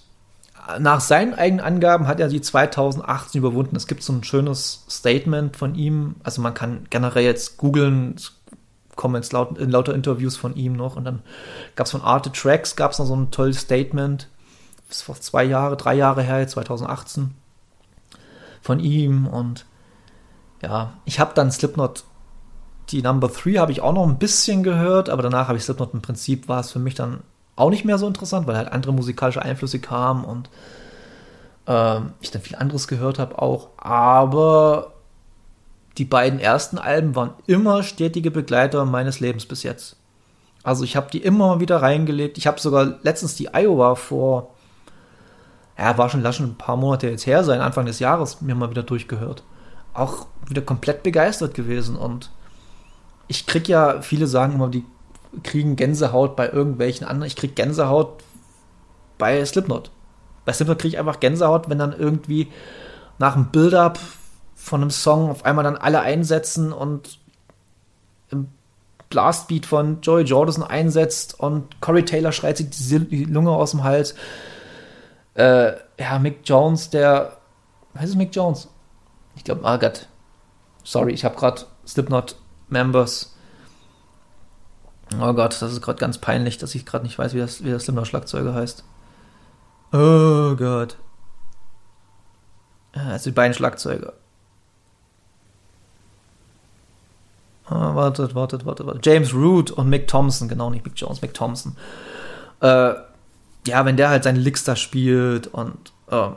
nach 0.80 1.00
seinen 1.00 1.34
eigenen 1.34 1.66
Angaben 1.66 2.08
hat 2.08 2.20
er 2.20 2.30
sie 2.30 2.42
2018 2.42 3.40
überwunden. 3.40 3.76
Es 3.76 3.88
gibt 3.88 4.04
so 4.04 4.14
ein 4.14 4.24
schönes 4.24 4.86
Statement 4.90 5.56
von 5.56 5.76
ihm. 5.76 6.16
Also 6.24 6.42
man 6.42 6.54
kann 6.54 6.86
generell 6.90 7.24
jetzt 7.24 7.58
googeln, 7.58 8.16
kommen 8.96 9.16
jetzt 9.16 9.32
laut, 9.34 9.58
in 9.58 9.70
lauter 9.70 9.96
Interviews 9.96 10.36
von 10.36 10.56
ihm 10.56 10.74
noch. 10.74 10.96
Und 10.96 11.06
dann 11.06 11.22
gab 11.76 11.86
es 11.86 11.92
von 11.92 12.02
Arte 12.02 12.32
Tracks, 12.32 12.76
gab 12.76 12.92
es 12.92 13.00
noch 13.00 13.06
so 13.06 13.16
ein 13.16 13.32
tolles 13.32 13.62
Statement. 13.62 14.30
Das 14.90 15.08
war 15.08 15.16
zwei 15.16 15.44
Jahre, 15.44 15.78
drei 15.78 15.96
Jahre 15.96 16.22
her, 16.22 16.46
2018. 16.48 17.34
Von 18.62 18.80
ihm. 18.80 19.28
Und 19.28 19.66
ja, 20.62 20.94
ich 21.06 21.20
habe 21.20 21.34
dann 21.34 21.52
Slipknot 21.52 22.04
die 22.90 23.02
Number 23.02 23.28
3 23.28 23.56
habe 23.56 23.72
ich 23.72 23.82
auch 23.82 23.94
noch 23.94 24.08
ein 24.08 24.18
bisschen 24.18 24.64
gehört, 24.64 25.10
aber 25.10 25.22
danach 25.22 25.50
habe 25.50 25.58
ich 25.58 25.66
Slipknot 25.66 25.94
im 25.94 26.02
Prinzip 26.02 26.48
war 26.48 26.62
es 26.62 26.72
für 26.72 26.80
mich 26.80 26.96
dann 26.96 27.22
auch 27.58 27.70
nicht 27.70 27.84
mehr 27.84 27.98
so 27.98 28.08
interessant, 28.08 28.48
weil 28.48 28.56
halt 28.56 28.72
andere 28.72 28.94
musikalische 28.94 29.42
Einflüsse 29.42 29.80
kamen 29.80 30.24
und 30.24 30.50
äh, 31.68 32.00
ich 32.22 32.32
dann 32.32 32.42
viel 32.42 32.56
anderes 32.56 32.88
gehört 32.88 33.20
habe 33.20 33.42
auch. 33.42 33.70
Aber 33.78 34.94
die 35.98 36.06
beiden 36.06 36.40
ersten 36.40 36.78
Alben 36.78 37.16
waren 37.16 37.34
immer 37.48 37.84
stetige 37.84 38.32
Begleiter 38.32 38.86
meines 38.86 39.20
Lebens 39.20 39.46
bis 39.46 39.64
jetzt. 39.64 39.98
Also 40.64 40.84
ich 40.84 40.96
habe 40.96 41.10
die 41.12 41.22
immer 41.22 41.60
wieder 41.60 41.82
reingelegt. 41.82 42.38
Ich 42.38 42.46
habe 42.46 42.60
sogar 42.60 43.00
letztens 43.02 43.36
die 43.36 43.54
Iowa 43.54 43.96
vor, 43.96 44.54
ja, 45.78 45.98
war 45.98 46.10
schon, 46.10 46.22
lass 46.22 46.36
schon 46.36 46.48
ein 46.48 46.58
paar 46.58 46.78
Monate 46.78 47.10
jetzt 47.10 47.26
her 47.26 47.44
sein, 47.44 47.62
Anfang 47.62 47.86
des 47.86 48.00
Jahres 48.00 48.42
mir 48.42 48.54
mal 48.56 48.70
wieder 48.70 48.84
durchgehört. 48.84 49.44
Auch 49.94 50.28
wieder 50.48 50.62
komplett 50.62 51.02
begeistert 51.02 51.56
gewesen 51.56 51.96
und 51.96 52.32
ich 53.28 53.46
krieg 53.46 53.68
ja, 53.68 54.02
viele 54.02 54.28
sagen 54.28 54.54
immer, 54.54 54.70
die 54.70 54.86
kriegen 55.44 55.76
Gänsehaut 55.76 56.36
bei 56.36 56.50
irgendwelchen 56.50 57.08
anderen. 57.08 57.28
Ich 57.28 57.36
krieg 57.36 57.56
Gänsehaut 57.56 58.24
bei 59.18 59.44
Slipknot. 59.46 59.92
Bei 60.46 60.54
Slipknot 60.54 60.80
kriege 60.80 60.96
ich 60.96 61.00
einfach 61.00 61.20
Gänsehaut, 61.20 61.70
wenn 61.70 61.80
dann 61.80 61.94
irgendwie 61.98 62.52
nach 63.20 63.36
einem 63.36 63.52
Build-up 63.52 64.00
von 64.56 64.82
einem 64.82 64.92
Song 64.92 65.30
auf 65.30 65.46
einmal 65.46 65.64
dann 65.64 65.78
alle 65.78 66.02
einsetzen 66.02 66.74
und 66.74 67.20
im 68.30 68.50
Blastbeat 69.10 69.66
von 69.66 70.02
Joey 70.02 70.24
Jordison 70.24 70.64
einsetzt 70.64 71.40
und 71.40 71.80
Corey 71.82 72.04
Taylor 72.04 72.32
schreit 72.32 72.58
sich 72.58 72.70
die 72.70 73.26
Lunge 73.26 73.52
aus 73.52 73.72
dem 73.72 73.84
Hals. 73.84 74.16
Äh, 75.36 75.74
ja, 76.00 76.20
Mick 76.20 76.40
Jones, 76.44 76.90
der. 76.90 77.38
Was 77.94 78.06
ist 78.06 78.16
Mick 78.16 78.36
Jones? 78.36 78.68
Ich 79.36 79.44
glaube, 79.44 79.64
ah 79.66 79.78
Gott. 79.78 80.08
Sorry, 80.84 81.14
ich 81.14 81.24
habe 81.24 81.36
gerade 81.36 81.64
Slipknot 81.86 82.36
Members. 82.70 83.37
Oh 85.16 85.34
Gott, 85.34 85.62
das 85.62 85.72
ist 85.72 85.82
gerade 85.82 86.00
ganz 86.00 86.18
peinlich, 86.18 86.58
dass 86.58 86.76
ich 86.76 86.86
gerade 86.86 87.06
nicht 87.06 87.18
weiß, 87.18 87.34
wie 87.34 87.40
das, 87.40 87.64
wie 87.64 87.72
das 87.72 87.84
Slipknot-Schlagzeuger 87.84 88.54
heißt. 88.54 88.84
Oh 89.94 90.56
Gott. 90.56 90.98
Also 92.94 93.30
die 93.30 93.34
beiden 93.34 93.54
Schlagzeuger. 93.54 94.14
Ah, 97.66 97.96
wartet, 97.96 98.34
wartet, 98.34 98.66
wartet, 98.66 98.88
wartet. 98.88 99.06
James 99.06 99.34
Root 99.34 99.72
und 99.72 99.90
Mick 99.90 100.08
Thompson, 100.08 100.48
genau 100.48 100.70
nicht 100.70 100.86
Mick 100.86 100.94
Jones, 100.96 101.22
Mick 101.22 101.34
Thompson. 101.34 101.76
Äh, 102.62 102.94
ja, 103.68 103.86
wenn 103.86 103.98
der 103.98 104.10
halt 104.10 104.24
seine 104.24 104.40
Licks 104.40 104.64
da 104.64 104.76
spielt 104.76 105.48
und 105.48 105.92
äh, 106.10 106.30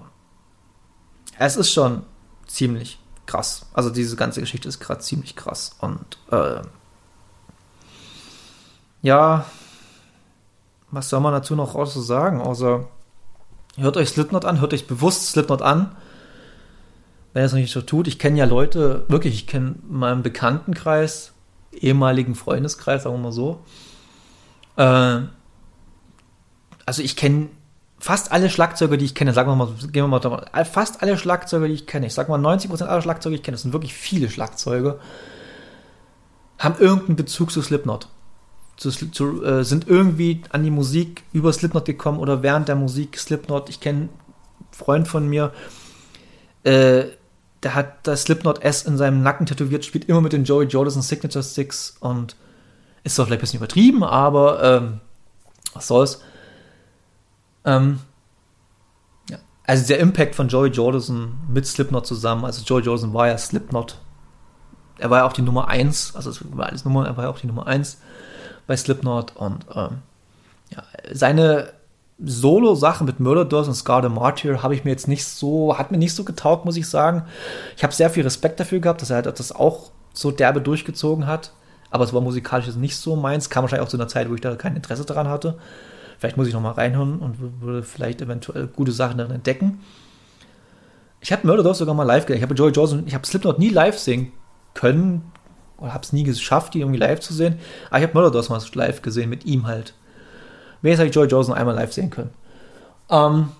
es 1.38 1.56
ist 1.56 1.72
schon 1.72 2.02
ziemlich 2.46 2.98
krass. 3.26 3.66
Also 3.72 3.90
diese 3.90 4.16
ganze 4.16 4.40
Geschichte 4.40 4.68
ist 4.68 4.80
gerade 4.80 5.00
ziemlich 5.00 5.36
krass. 5.36 5.76
Und 5.80 6.18
äh, 6.30 6.62
ja, 9.02 9.44
was 10.90 11.08
soll 11.08 11.20
man 11.20 11.32
dazu 11.32 11.54
noch 11.54 11.74
so 11.86 12.00
sagen? 12.00 12.40
Außer 12.40 12.88
hört 13.76 13.96
euch 13.96 14.10
Slipknot 14.10 14.44
an, 14.44 14.60
hört 14.60 14.74
euch 14.74 14.86
bewusst 14.86 15.28
Slipknot 15.28 15.62
an. 15.62 15.96
Wenn 17.32 17.42
ihr 17.42 17.46
es 17.46 17.52
noch 17.52 17.60
nicht 17.60 17.72
so 17.72 17.80
tut, 17.80 18.08
ich 18.08 18.18
kenne 18.18 18.38
ja 18.38 18.44
Leute, 18.44 19.04
wirklich, 19.08 19.34
ich 19.34 19.46
kenne 19.46 19.76
meinen 19.88 20.22
Bekanntenkreis, 20.22 21.32
ehemaligen 21.72 22.34
Freundeskreis, 22.34 23.04
sagen 23.04 23.16
wir 23.16 23.22
mal 23.22 23.32
so. 23.32 23.62
Äh, 24.76 25.20
also 26.86 27.02
ich 27.02 27.14
kenne 27.14 27.50
fast 28.00 28.32
alle 28.32 28.50
Schlagzeuger, 28.50 28.96
die 28.96 29.04
ich 29.04 29.14
kenne, 29.14 29.32
sagen 29.32 29.48
wir 29.48 29.54
mal, 29.54 29.68
gehen 29.92 30.02
wir 30.02 30.08
mal 30.08 30.18
davon, 30.18 30.40
fast 30.64 31.02
alle 31.02 31.16
Schlagzeuger, 31.16 31.68
die 31.68 31.74
ich 31.74 31.86
kenne, 31.86 32.06
ich 32.06 32.14
sag 32.14 32.28
mal 32.28 32.40
90% 32.40 32.84
aller 32.84 33.02
Schlagzeuge, 33.02 33.36
die 33.36 33.40
ich 33.40 33.44
kenne, 33.44 33.54
das 33.54 33.62
sind 33.62 33.72
wirklich 33.72 33.94
viele 33.94 34.28
Schlagzeuge, 34.28 34.98
haben 36.58 36.80
irgendeinen 36.80 37.16
Bezug 37.16 37.52
zu 37.52 37.62
Slipknot. 37.62 38.08
Zu, 38.80 38.90
zu, 38.90 39.44
äh, 39.44 39.62
sind 39.62 39.88
irgendwie 39.88 40.40
an 40.48 40.64
die 40.64 40.70
Musik 40.70 41.24
über 41.34 41.52
Slipknot 41.52 41.84
gekommen 41.84 42.18
oder 42.18 42.42
während 42.42 42.66
der 42.66 42.76
Musik 42.76 43.18
Slipknot. 43.18 43.68
Ich 43.68 43.80
kenne 43.80 43.98
einen 43.98 44.08
Freund 44.70 45.06
von 45.06 45.28
mir, 45.28 45.52
äh, 46.64 47.04
der 47.62 47.74
hat 47.74 48.06
das 48.06 48.22
Slipknot 48.22 48.62
S 48.62 48.84
in 48.84 48.96
seinem 48.96 49.22
Nacken 49.22 49.44
tätowiert, 49.44 49.84
spielt 49.84 50.06
immer 50.06 50.22
mit 50.22 50.32
den 50.32 50.44
Joey 50.44 50.64
Jordison 50.64 51.02
Signature 51.02 51.44
Sticks 51.44 51.98
und 52.00 52.36
ist 53.04 53.16
zwar 53.16 53.26
vielleicht 53.26 53.40
ein 53.40 53.42
bisschen 53.42 53.58
übertrieben, 53.58 54.02
aber 54.02 54.62
ähm, 54.62 55.00
was 55.74 55.86
soll's. 55.86 56.22
Ähm, 57.66 58.00
ja. 59.28 59.36
Also 59.66 59.86
der 59.88 59.98
Impact 59.98 60.34
von 60.34 60.48
Joey 60.48 60.70
Jordison 60.70 61.34
mit 61.52 61.66
Slipknot 61.66 62.06
zusammen, 62.06 62.46
also 62.46 62.62
Joey 62.64 62.80
Jordison 62.80 63.12
war 63.12 63.28
ja 63.28 63.36
Slipknot. 63.36 63.98
Er 64.96 65.10
war 65.10 65.18
ja 65.18 65.26
auch 65.26 65.34
die 65.34 65.42
Nummer 65.42 65.68
1, 65.68 66.16
also 66.16 66.30
es 66.30 66.40
war 66.56 66.64
alles 66.66 66.86
Nummer, 66.86 67.06
er 67.06 67.18
war 67.18 67.24
ja 67.24 67.30
auch 67.30 67.38
die 67.38 67.46
Nummer 67.46 67.66
1 67.66 67.98
bei 68.70 68.76
Slipknot 68.76 69.34
und 69.34 69.66
ähm, 69.74 69.98
ja, 70.70 70.84
seine 71.12 71.72
Solo-Sache 72.24 73.02
mit 73.02 73.18
Murder 73.18 73.66
und 73.66 73.74
Scar 73.74 74.00
the 74.00 74.08
Martyr 74.08 74.62
habe 74.62 74.76
ich 74.76 74.84
mir 74.84 74.92
jetzt 74.92 75.08
nicht 75.08 75.24
so, 75.24 75.76
hat 75.76 75.90
mir 75.90 75.98
nicht 75.98 76.14
so 76.14 76.22
getaugt, 76.22 76.66
muss 76.66 76.76
ich 76.76 76.88
sagen. 76.88 77.24
Ich 77.76 77.82
habe 77.82 77.92
sehr 77.92 78.10
viel 78.10 78.22
Respekt 78.22 78.60
dafür 78.60 78.78
gehabt, 78.78 79.02
dass 79.02 79.10
er 79.10 79.16
halt 79.16 79.26
das 79.26 79.50
auch 79.50 79.90
so 80.12 80.30
derbe 80.30 80.60
durchgezogen 80.60 81.26
hat. 81.26 81.52
Aber 81.90 82.04
es 82.04 82.12
war 82.12 82.20
musikalisch 82.20 82.68
jetzt 82.68 82.76
nicht 82.76 82.96
so 82.96 83.16
meins. 83.16 83.50
Kam 83.50 83.62
wahrscheinlich 83.64 83.84
auch 83.84 83.90
zu 83.90 83.96
einer 83.96 84.06
Zeit, 84.06 84.30
wo 84.30 84.34
ich 84.34 84.40
da 84.40 84.54
kein 84.54 84.76
Interesse 84.76 85.04
daran 85.04 85.26
hatte. 85.26 85.58
Vielleicht 86.20 86.36
muss 86.36 86.46
ich 86.46 86.54
noch 86.54 86.60
mal 86.60 86.70
reinhören 86.70 87.18
und 87.18 87.60
würde 87.60 87.82
vielleicht 87.82 88.22
eventuell 88.22 88.68
gute 88.68 88.92
Sachen 88.92 89.18
darin 89.18 89.34
entdecken. 89.34 89.80
Ich 91.20 91.32
habe 91.32 91.44
Murder 91.44 91.74
sogar 91.74 91.96
mal 91.96 92.04
live 92.04 92.26
gesehen. 92.26 92.36
Ich 92.38 92.44
habe 92.44 92.54
Joey 92.54 92.70
Johnson, 92.70 93.02
ich 93.04 93.14
habe 93.14 93.26
Slipknot 93.26 93.58
nie 93.58 93.70
live 93.70 93.98
singen 93.98 94.30
können 94.74 95.32
oder 95.80 95.94
habe 95.94 96.04
es 96.04 96.12
nie 96.12 96.24
geschafft, 96.24 96.74
die 96.74 96.80
irgendwie 96.80 96.98
live 96.98 97.20
zu 97.20 97.34
sehen. 97.34 97.58
Aber 97.88 97.98
ich 97.98 98.04
habe 98.04 98.14
Murder 98.14 98.48
mal 98.48 98.62
live 98.74 99.02
gesehen 99.02 99.30
mit 99.30 99.44
ihm 99.44 99.66
halt. 99.66 99.94
Wer 100.82 100.92
hätte 100.92 101.06
ich 101.06 101.14
Joy 101.14 101.26
Johnson 101.26 101.54
einmal 101.54 101.74
live 101.74 101.92
sehen 101.92 102.10
können. 102.10 102.30
Ähm, 103.10 103.50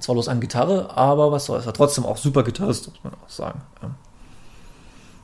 zwar 0.00 0.14
bloß 0.14 0.28
an 0.28 0.40
Gitarre, 0.40 0.96
aber 0.96 1.32
was 1.32 1.46
soll 1.46 1.58
es? 1.58 1.66
War 1.66 1.72
trotzdem 1.72 2.04
auch 2.04 2.16
super 2.16 2.42
Gitarrist, 2.42 2.88
muss 2.88 3.04
man 3.04 3.14
auch 3.14 3.28
sagen. 3.28 3.62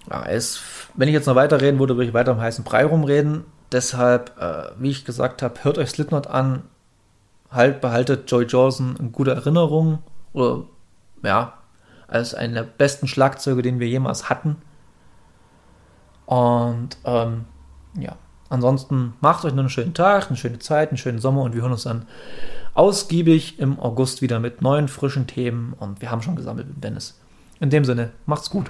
Ja, 0.09 0.23
ist, 0.23 0.61
wenn 0.95 1.09
ich 1.09 1.15
jetzt 1.15 1.27
noch 1.27 1.35
weiter 1.35 1.61
reden 1.61 1.79
würde, 1.79 1.97
würde 1.97 2.09
ich 2.09 2.15
weiter 2.15 2.33
am 2.33 2.41
heißen 2.41 2.65
Brei 2.65 2.85
rumreden. 2.85 3.45
Deshalb, 3.73 4.37
äh, 4.41 4.71
wie 4.79 4.91
ich 4.91 5.05
gesagt 5.05 5.43
habe, 5.43 5.63
hört 5.63 5.79
euch 5.79 5.91
Slipknot 5.91 6.27
an, 6.27 6.63
halt, 7.51 7.81
behaltet 7.81 8.31
Joy 8.31 8.45
Johnson 8.45 8.97
in 8.99 9.13
guter 9.13 9.33
Erinnerung 9.33 9.99
oder 10.33 10.65
ja, 11.23 11.55
als 12.09 12.35
einen 12.35 12.55
der 12.55 12.63
besten 12.63 13.07
Schlagzeuge, 13.07 13.63
den 13.63 13.79
wir 13.79 13.89
jemals 13.89 14.29
hatten. 14.29 14.57
Und 16.31 16.97
ähm, 17.05 17.45
ja, 17.99 18.17
Ansonsten 18.51 19.15
macht 19.21 19.45
euch 19.45 19.53
noch 19.53 19.61
einen 19.61 19.71
schönen 19.71 19.95
Tag, 19.95 20.27
eine 20.27 20.37
schöne 20.37 20.59
Zeit, 20.59 20.89
einen 20.89 20.99
schönen 20.99 21.21
Sommer 21.21 21.43
und 21.43 21.55
wir 21.55 21.63
hören 21.63 21.71
uns 21.71 21.85
dann 21.85 22.07
ausgiebig 22.75 23.61
im 23.61 23.79
August 23.79 24.23
wieder 24.23 24.41
mit 24.41 24.61
neuen, 24.61 24.89
frischen 24.89 25.29
Themen 25.29 25.73
und 25.79 26.01
wir 26.03 26.11
haben 26.11 26.21
schon 26.21 26.35
gesammelt 26.35 26.67
mit 26.67 26.83
Dennis. 26.83 27.19
In 27.61 27.71
dem 27.71 27.85
Sinne, 27.85 28.11
macht's 28.27 28.51
gut. 28.51 28.67